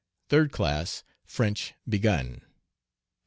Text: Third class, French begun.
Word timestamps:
Third 0.29 0.51
class, 0.51 1.03
French 1.27 1.75
begun. 1.87 2.41